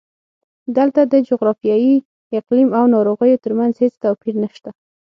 [0.77, 2.05] دلته د جغرافیې،
[2.39, 4.69] اقلیم او ناروغیو ترمنځ هېڅ توپیر نشته.